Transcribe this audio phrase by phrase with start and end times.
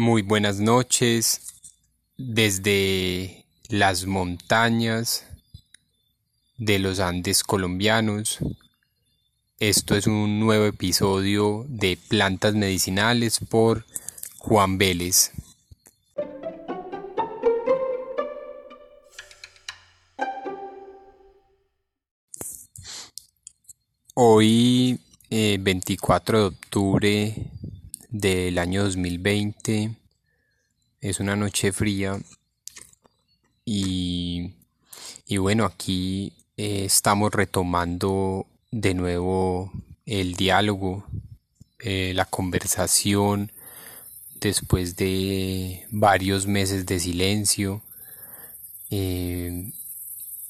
[0.00, 1.42] Muy buenas noches
[2.16, 5.26] desde las montañas
[6.56, 8.38] de los Andes colombianos.
[9.58, 13.84] Esto es un nuevo episodio de Plantas Medicinales por
[14.38, 15.32] Juan Vélez.
[24.14, 24.98] Hoy,
[25.28, 27.50] 24 eh, de octubre
[28.10, 29.94] del año 2020.
[31.00, 32.20] Es una noche fría
[33.64, 34.52] y,
[35.26, 39.72] y bueno, aquí eh, estamos retomando de nuevo
[40.06, 41.06] el diálogo,
[41.78, 43.52] eh, la conversación
[44.40, 47.82] después de varios meses de silencio
[48.90, 49.72] eh,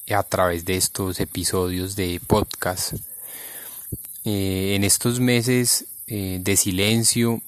[0.09, 2.95] a través de estos episodios de podcast.
[4.25, 7.43] en estos meses de silencio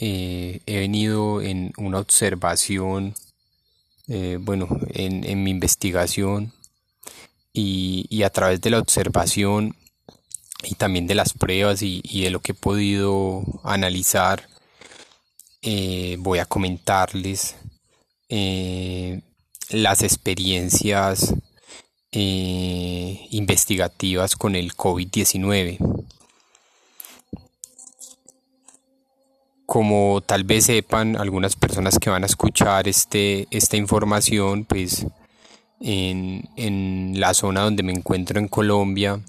[0.00, 3.16] eh, he venido en una observación,
[4.06, 6.52] eh, bueno, en, mi investigación
[7.52, 9.74] y, a través de la observación
[10.62, 14.48] y también de las pruebas y, de lo que he podido analizar,
[15.62, 17.56] eh, voy a comentarles
[19.70, 21.34] las experiencias
[22.12, 25.78] investigativas con el COVID-19.
[29.68, 35.04] Como tal vez sepan algunas personas que van a escuchar este, esta información, pues
[35.78, 39.20] en, en la zona donde me encuentro en Colombia,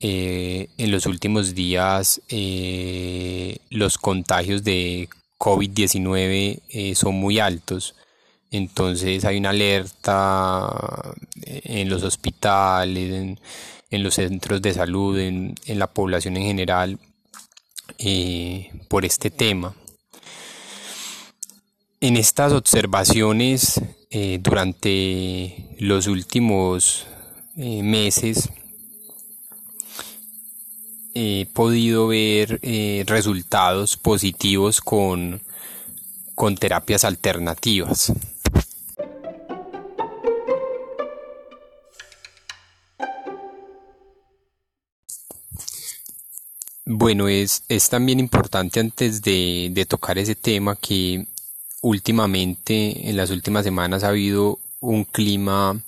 [0.00, 7.94] eh, en los últimos días eh, los contagios de COVID-19 eh, son muy altos.
[8.50, 11.14] Entonces hay una alerta
[11.46, 13.40] en los hospitales, en,
[13.90, 16.98] en los centros de salud, en, en la población en general
[17.98, 19.74] eh, por este tema.
[22.00, 23.80] En estas observaciones
[24.10, 27.06] eh, durante los últimos
[27.56, 28.50] eh, meses
[31.14, 32.60] he podido ver
[33.06, 35.40] resultados positivos con,
[36.34, 38.12] con terapias alternativas.
[46.88, 51.26] Bueno, es, es también importante antes de, de tocar ese tema que
[51.82, 55.82] últimamente, en las últimas semanas ha habido un clima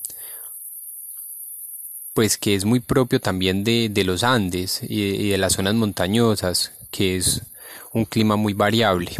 [2.14, 6.72] pues que es muy propio también de, de los Andes y, de las zonas montañosas,
[6.90, 7.42] que es
[7.92, 9.12] un clima muy variable.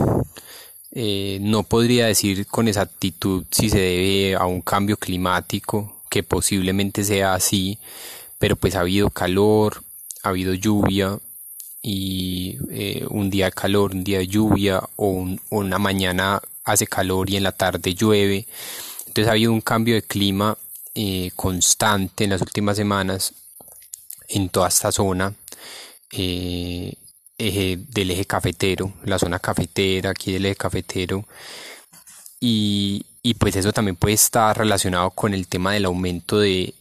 [0.91, 7.05] Eh, no podría decir con exactitud si se debe a un cambio climático, que posiblemente
[7.05, 7.79] sea así,
[8.41, 9.85] pero pues ha habido calor,
[10.25, 11.21] ha habido lluvia,
[11.83, 17.31] y eh, un día de calor, un día de lluvia o una mañana hace calor
[17.31, 18.47] y en la tarde llueve.
[19.07, 20.57] Entonces ha habido un cambio de clima
[20.95, 23.33] eh, constante en las últimas semanas
[24.29, 25.35] en toda esta zona
[26.13, 26.95] eh,
[27.39, 31.25] del eje cafetero, la zona cafetera, aquí del eje cafetero.
[32.41, 33.05] Y,
[33.39, 36.75] pues eso también puede estar relacionado con el tema del aumento de,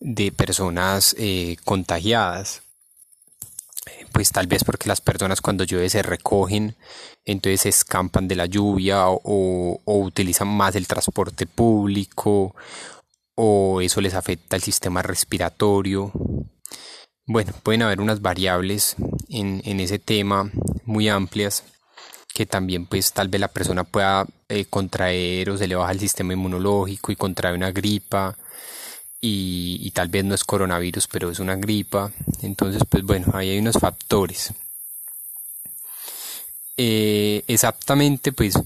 [0.00, 1.16] de personas
[1.64, 2.62] contagiadas
[4.16, 6.74] pues tal vez porque las personas cuando llueve se recogen,
[7.26, 12.56] entonces se escampan de la lluvia o, utilizan más el transporte público
[13.34, 16.12] o eso les afecta el sistema respiratorio.
[17.26, 18.96] Bueno, pueden haber unas variables
[19.28, 20.50] en, ese tema
[20.86, 21.64] muy amplias
[22.32, 26.00] que también pues tal vez la persona pueda eh, contraer o se le baja el
[26.00, 28.34] sistema inmunológico y contrae una gripa
[29.20, 32.12] y, tal vez no es coronavirus, pero es una gripa.
[32.42, 34.52] Entonces, pues bueno, ahí hay unos factores.
[36.76, 38.58] Eh, exactamente, pues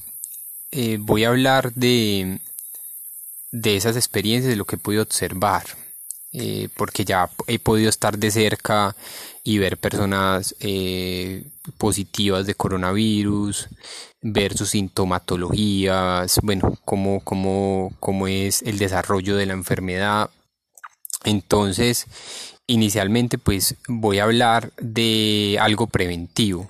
[0.73, 2.41] eh, voy a hablar de,
[3.53, 5.65] de esas experiencias, de lo que he podido observar,
[6.33, 8.97] eh, porque ya he podido estar de cerca
[9.45, 10.55] y ver personas
[11.79, 13.69] positivas de coronavirus,
[14.23, 20.31] ver sus sintomatologías, bueno, cómo, cómo, cómo es el desarrollo de la enfermedad
[21.25, 22.07] entonces,
[22.67, 26.69] inicialmente pues voy a hablar de algo preventivo,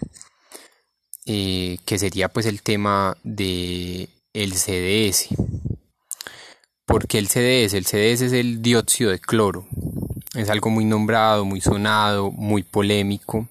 [1.26, 5.28] eh, que sería pues el tema de el CDS.
[6.86, 7.74] porque el CDS?
[7.74, 9.66] El CDS es el dióxido de cloro.
[10.34, 13.48] Es algo muy nombrado, muy sonado, muy polémico.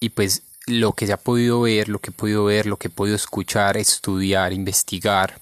[0.00, 2.88] Y pues lo que se ha podido ver, lo que he podido ver, lo que
[2.88, 5.40] he podido escuchar, estudiar, investigar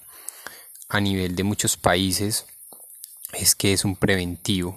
[0.89, 2.47] a nivel de muchos países,
[3.39, 4.77] es que es un preventivo.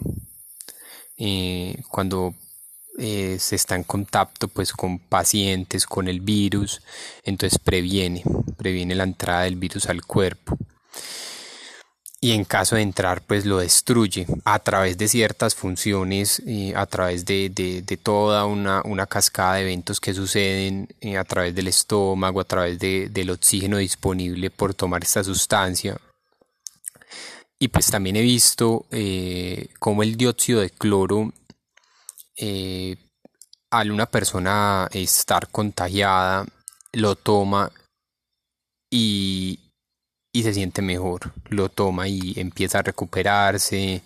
[1.18, 2.34] Eh, cuando
[2.98, 6.82] eh, se está en contacto pues con pacientes con el virus,
[7.24, 8.24] entonces previene,
[8.58, 10.58] previene la entrada del virus al cuerpo.
[12.22, 16.86] Y en caso de entrar, pues lo destruye a través de ciertas funciones, eh, a
[16.86, 22.78] través de, toda una, cascada de eventos que suceden a través del estómago, a través
[22.78, 25.98] del oxígeno disponible por tomar esta sustancia,
[27.60, 31.34] y pues también he visto eh, cómo el dióxido de cloro,
[32.38, 32.96] eh,
[33.70, 36.46] al una persona estar contagiada,
[36.94, 37.72] lo toma
[38.90, 39.60] y,
[40.34, 41.34] se siente mejor.
[41.50, 44.02] Lo toma y empieza a recuperarse.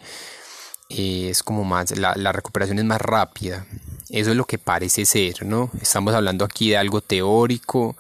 [0.90, 3.68] Eh, es como más, la, la, recuperación es más rápida.
[4.10, 5.70] Eso es lo que parece ser, ¿no?
[5.80, 7.96] Estamos hablando aquí de algo teórico,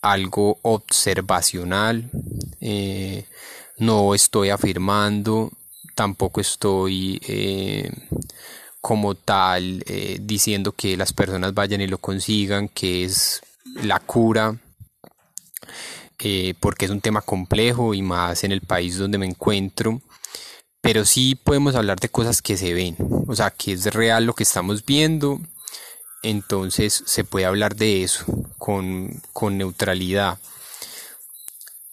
[0.00, 2.10] algo observacional.
[3.78, 5.52] No estoy afirmando,
[5.94, 7.90] tampoco estoy eh,
[8.80, 13.40] como tal eh, diciendo que las personas vayan y lo consigan, que es
[13.82, 14.56] la cura,
[16.18, 20.00] eh, porque es un tema complejo y más en el país donde me encuentro.
[20.80, 22.96] Pero sí podemos hablar de cosas que se ven,
[23.26, 25.40] o sea, que es real lo que estamos viendo,
[26.22, 28.24] entonces se puede hablar de eso
[28.58, 30.38] con, con neutralidad.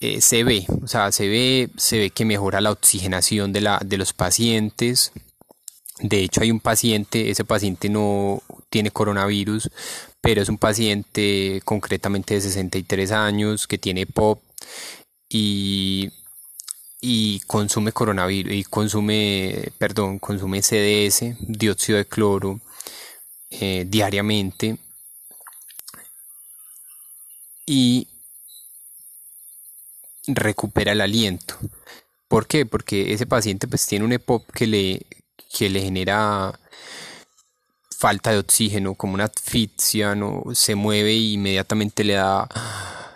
[0.00, 3.80] Eh, se ve, o sea, se ve, se ve que mejora la oxigenación de, la,
[3.84, 5.12] de los pacientes.
[6.00, 9.70] De hecho, hay un paciente, ese paciente no tiene coronavirus,
[10.20, 14.42] pero es un paciente concretamente de 63 años que tiene POP
[15.28, 16.10] y,
[17.00, 22.60] y consume coronavirus y consume, perdón, consume CDS, dióxido de cloro
[23.50, 24.78] eh, diariamente
[27.66, 28.08] y
[30.26, 31.56] recupera el aliento.
[32.28, 32.66] ¿Por qué?
[32.66, 35.06] Porque ese paciente pues tiene un EPOP que le,
[35.56, 36.58] que le genera
[37.96, 40.42] falta de oxígeno, como una asfixia, ¿no?
[40.52, 42.48] se mueve e inmediatamente le da,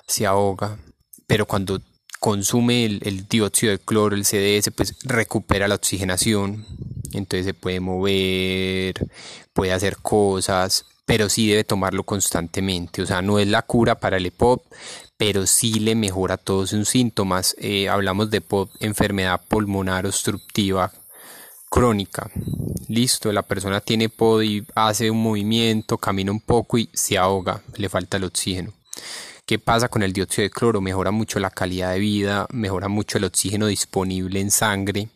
[0.07, 0.79] se ahoga.
[1.27, 1.81] Pero cuando
[2.21, 6.65] consume el, el, dióxido de cloro, el CDS, pues recupera la oxigenación,
[7.13, 8.95] entonces se puede mover,
[9.53, 13.03] puede hacer cosas, pero sí debe tomarlo constantemente.
[13.03, 14.63] O sea, no es la cura para el EPOP,
[15.19, 17.55] pero sí le mejora todos sus síntomas.
[17.59, 18.43] Eh, hablamos de
[18.81, 20.91] enfermedad pulmonar obstructiva
[21.69, 22.31] crónica.
[22.89, 27.61] Listo, la persona tiene POD y hace un movimiento, camina un poco y se ahoga,
[27.77, 28.73] le falta el oxígeno.
[29.45, 30.81] ¿Qué pasa con el dióxido de cloro?
[30.81, 35.09] Mejora mucho la calidad de vida, mejora mucho el oxígeno disponible en sangre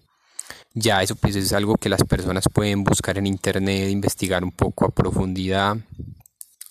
[0.75, 4.87] ya eso pues es algo que las personas pueden buscar en internet, investigar un poco
[4.87, 5.77] a profundidad.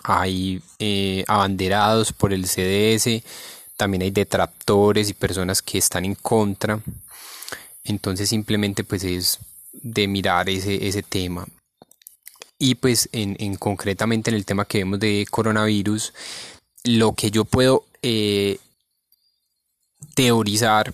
[0.04, 3.24] Hay eh, abanderados por el CDS,
[3.78, 6.80] también hay detractores y personas que están en contra.
[7.84, 9.40] Entonces simplemente pues es
[9.74, 11.48] de mirar ese, ese tema.
[12.60, 16.14] Y pues en, en, concretamente en el tema que vemos de coronavirus,
[16.84, 18.60] lo que yo puedo eh,
[20.14, 20.94] teorizar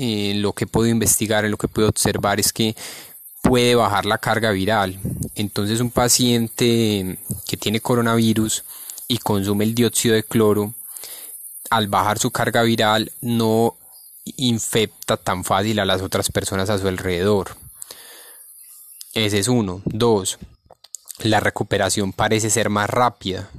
[0.00, 2.74] lo que puedo investigar, lo que puedo observar es que
[3.50, 5.00] puede bajar la carga viral.
[5.34, 7.18] Entonces un paciente
[7.48, 8.62] que tiene coronavirus
[9.08, 10.72] y consume el dióxido de cloro,
[11.68, 13.76] al bajar su carga viral no
[14.36, 17.56] infecta tan fácil a las otras personas a su alrededor.
[19.14, 19.82] Ese es uno.
[19.84, 20.38] Dos,
[21.18, 23.50] la recuperación parece ser más rápida.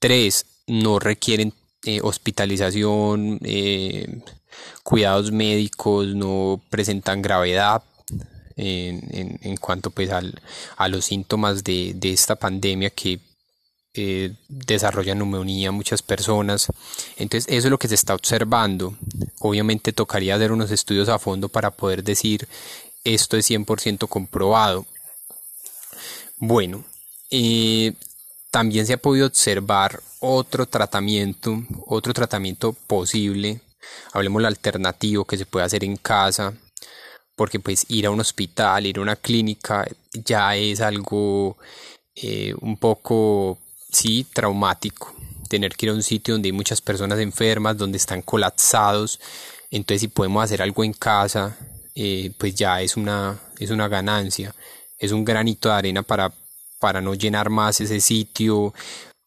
[0.00, 1.54] Tres, no requieren
[1.84, 4.20] eh, hospitalización, eh,
[4.82, 7.84] cuidados médicos, no presentan gravedad
[8.56, 10.40] en, en, cuanto pues al,
[10.76, 13.20] a los síntomas de, de esta pandemia que
[13.94, 16.68] eh, desarrollan neumonía muchas personas.
[17.16, 18.96] Entonces eso es lo que se está observando.
[19.40, 22.48] Obviamente tocaría hacer unos estudios a fondo para poder decir
[23.04, 24.86] esto es 100% comprobado.
[26.38, 26.84] Bueno,
[27.30, 27.92] eh,
[28.50, 33.60] también se ha podido observar otro tratamiento, otro tratamiento posible
[34.12, 36.54] hablemos el alternativo que se puede hacer en casa,
[37.36, 41.56] porque pues ir a un hospital, ir a una clínica ya es algo
[42.14, 43.58] eh, un poco,
[43.90, 45.14] sí, traumático.
[45.48, 49.20] Tener que ir a un sitio donde hay muchas personas enfermas, donde están colapsados.
[49.70, 51.56] Entonces si podemos hacer algo en casa,
[51.94, 54.54] eh, pues ya es una, es una ganancia.
[54.98, 56.32] Es un granito de arena para,
[56.78, 58.72] para no llenar más ese sitio,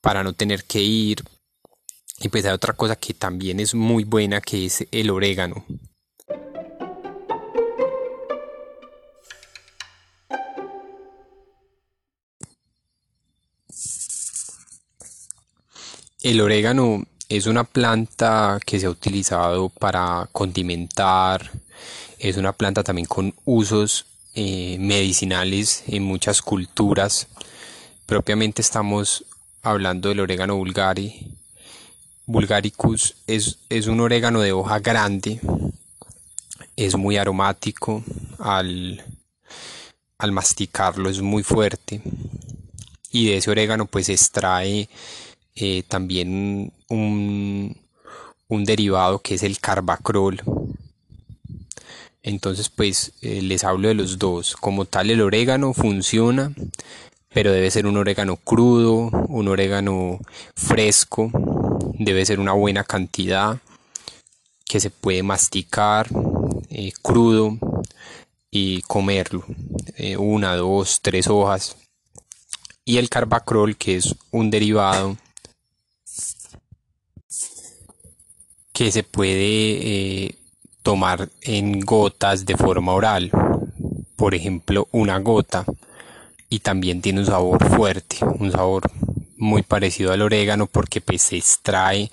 [0.02, 1.24] para no tener que ir,
[2.20, 5.66] y pues hay otra cosa que también es muy buena que es el orégano.
[16.26, 21.52] El orégano es una planta que se ha utilizado para condimentar,
[22.18, 27.28] es una planta también con usos eh, medicinales en muchas culturas
[28.08, 29.24] propiamente estamos
[29.62, 31.28] hablando del orégano vulgari.
[32.26, 35.40] Vulgaricus es, es un orégano de hoja grande,
[36.76, 38.04] es muy aromático,
[38.40, 39.06] al,
[40.18, 42.02] al masticarlo es muy fuerte
[43.12, 44.90] y de ese orégano pues extrae
[45.58, 47.78] eh, también un,
[48.50, 50.42] un, derivado que es el carbacrol.
[52.24, 54.56] Entonces pues eh, les hablo de los dos.
[54.58, 56.52] Como tal el orégano funciona,
[57.34, 60.20] pero debe ser un orégano crudo, un orégano
[60.56, 61.32] fresco,
[62.00, 63.58] debe ser una buena cantidad
[64.66, 66.10] que se puede masticar
[66.70, 67.58] eh, crudo
[68.52, 69.46] y comerlo.
[70.20, 71.78] una, dos, tres hojas.
[72.84, 75.18] Y el carbacrol que es un derivado
[78.76, 80.36] que se puede eh,
[80.84, 83.32] tomar en gotas de forma oral,
[84.18, 85.64] por ejemplo una gota,
[86.50, 88.92] y también tiene un sabor fuerte, un sabor
[89.38, 92.12] muy parecido al orégano porque pues, se extrae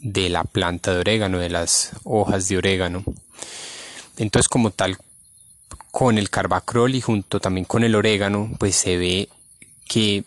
[0.00, 3.04] de la planta de orégano, de las hojas de orégano.
[4.16, 4.98] Entonces como tal,
[5.92, 9.28] con el carbacrol y junto también con el orégano, pues se ve
[9.86, 10.24] que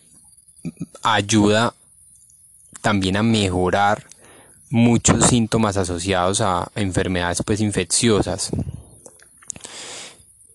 [1.03, 1.73] ayuda
[2.81, 4.08] también a mejorar
[4.69, 8.51] muchos síntomas asociados a enfermedades pues infecciosas.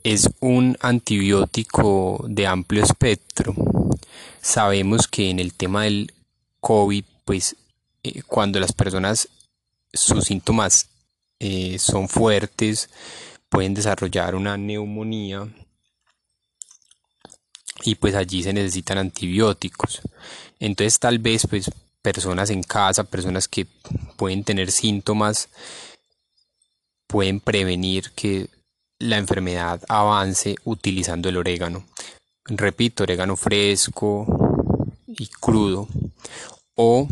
[0.02, 3.54] Es un antibiótico de amplio espectro.
[4.40, 6.12] Sabemos que en el tema del
[6.60, 7.56] COVID, pues
[8.02, 9.28] eh, cuando las personas
[9.92, 10.88] sus síntomas
[11.38, 12.90] eh, son fuertes,
[13.48, 15.48] pueden desarrollar una neumonía
[17.84, 20.02] y pues allí se necesitan antibióticos.
[20.58, 21.70] Entonces tal vez pues
[22.04, 23.66] personas en casa, personas que
[24.16, 25.48] pueden tener síntomas,
[27.06, 28.50] pueden prevenir que
[28.98, 31.86] la enfermedad avance utilizando el orégano.
[32.44, 34.26] Repito, orégano fresco
[35.06, 35.88] y crudo
[36.74, 37.08] o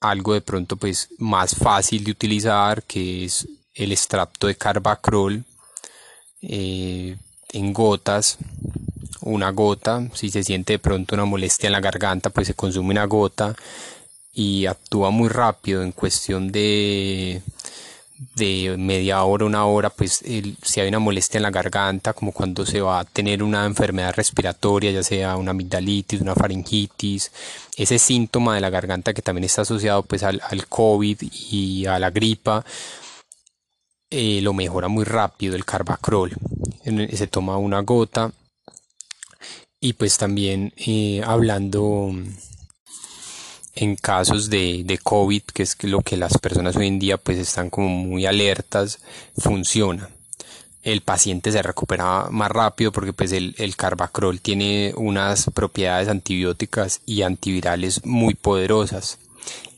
[0.00, 5.44] algo de pronto pues más fácil de utilizar que es el extracto de carbacrol
[6.40, 7.16] eh,
[7.50, 8.38] en gotas
[9.22, 12.90] una gota, si se siente de pronto una molestia en la garganta, pues se consume
[12.90, 13.54] una gota
[14.32, 17.42] y actúa muy rápido en cuestión de
[18.34, 20.22] de media hora, una hora, pues
[20.62, 24.14] si hay una molestia en la garganta, como cuando se va a tener una enfermedad
[24.14, 27.30] respiratoria, ya sea una amigdalitis, una faringitis,
[27.76, 31.18] ese síntoma de la garganta que también está asociado pues al, al COVID
[31.50, 32.64] y a la gripa,
[34.10, 36.32] eh, lo mejora muy rápido el carbacrol.
[37.12, 38.30] Se toma una gota
[39.82, 42.12] y pues también eh, hablando
[43.74, 47.36] en casos de, de, COVID, que es lo que las personas hoy en día pues
[47.36, 49.00] están como muy alertas,
[49.36, 50.08] funciona.
[50.84, 57.00] El paciente se recupera más rápido porque pues el, el carbacrol tiene unas propiedades antibióticas
[57.04, 59.18] y antivirales muy poderosas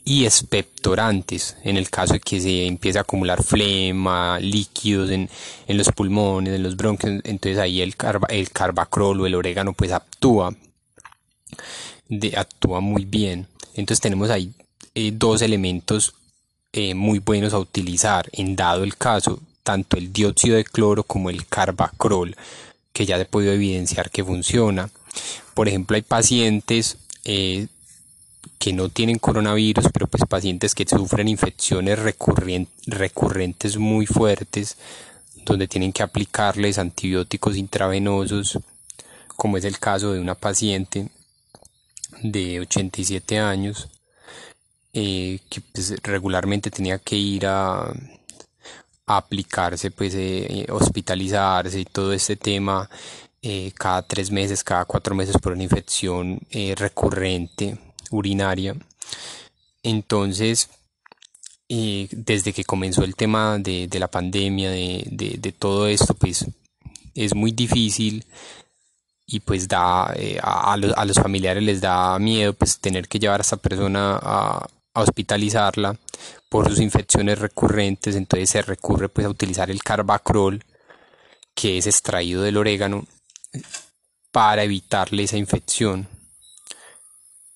[0.05, 5.29] y expectorantes en el caso de que se empiece a acumular flema, líquidos en,
[5.67, 7.95] los pulmones, en los bronquios, entonces ahí el,
[8.29, 10.55] el carbacrol o el orégano pues actúa,
[12.37, 13.47] actúa muy bien.
[13.73, 14.53] Entonces tenemos ahí
[14.93, 16.13] eh, dos elementos
[16.71, 21.31] eh, muy buenos a utilizar en dado el caso, tanto el dióxido de cloro como
[21.31, 22.35] el carbacrol,
[22.93, 24.89] que ya se ha podido evidenciar que funciona.
[25.55, 27.67] Por ejemplo, hay pacientes eh,
[28.57, 31.99] que no tienen coronavirus, pero pues pacientes que sufren infecciones
[32.87, 34.77] recurrentes muy fuertes,
[35.45, 38.59] donde tienen que aplicarles antibióticos intravenosos,
[39.35, 41.09] como es el caso de una paciente
[42.23, 43.89] de 87 años
[44.93, 47.93] eh, que pues, regularmente tenía que ir a,
[49.07, 52.89] aplicarse, pues eh, hospitalizarse y todo este tema
[53.41, 56.39] eh, cada tres meses, cada cuatro meses por una infección
[56.75, 57.77] recurrente
[58.11, 58.75] urinaria.
[59.83, 60.69] Entonces,
[61.69, 66.45] eh, desde que comenzó el tema de, la pandemia, de, todo esto, pues
[67.15, 68.25] es muy difícil
[69.25, 73.41] y pues da eh, a, los, familiares les da miedo pues tener que llevar a
[73.41, 75.97] esta persona a, a, hospitalizarla
[76.49, 80.63] por sus infecciones recurrentes entonces se recurre pues a utilizar el carbacrol
[81.55, 83.07] que es extraído del orégano
[84.31, 86.07] para evitarle esa infección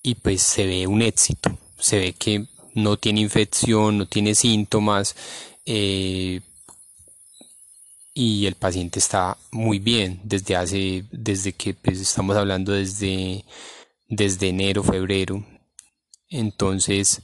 [0.02, 5.16] y pues se ve un éxito, se ve que no tiene infección, no tiene síntomas
[5.66, 6.40] eh,
[8.14, 13.44] y el paciente está muy bien desde hace, desde que pues, estamos hablando desde,
[14.08, 15.44] desde enero, febrero.
[16.28, 17.22] Entonces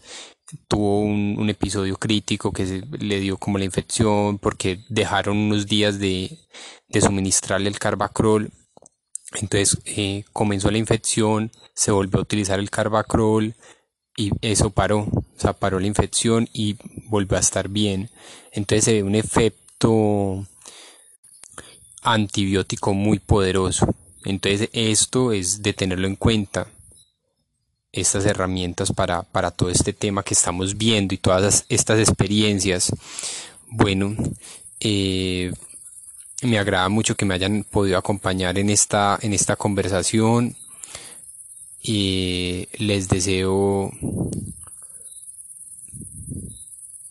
[0.68, 6.38] tuvo un, episodio crítico que le dio como la infección porque dejaron unos días de,
[6.88, 8.52] de suministrarle el carbacrol
[9.32, 13.54] Entonces eh, comenzó la infección, se volvió a utilizar el carbacrol
[14.16, 16.76] y eso paró, o sea, paró la infección y
[17.08, 18.08] volvió a estar bien.
[18.52, 20.46] Entonces se ve un efecto
[22.02, 23.94] antibiótico muy poderoso.
[24.24, 26.68] Entonces esto es de tenerlo en cuenta,
[27.92, 32.92] estas herramientas para, para todo este tema que estamos viendo y todas estas experiencias.
[33.68, 34.14] Bueno,
[34.80, 35.52] eh,
[36.46, 40.56] me agrada mucho que me hayan podido acompañar en esta, en esta conversación
[41.82, 43.92] y les deseo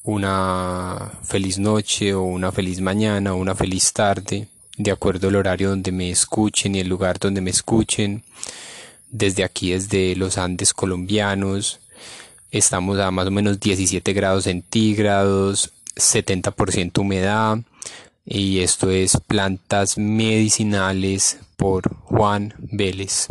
[0.03, 5.69] una feliz noche o una feliz mañana o una feliz tarde de acuerdo al horario
[5.69, 8.23] donde me escuchen y el lugar donde me escuchen.
[9.09, 11.79] Desde aquí, desde los Andes colombianos,
[12.51, 17.59] estamos a más o menos 17 grados centígrados, 70% humedad
[18.25, 23.27] y esto es Plantas Medicinales por Juan Vélez.